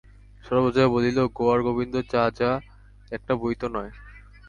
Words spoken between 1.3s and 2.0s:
গোঁয়ার Govinda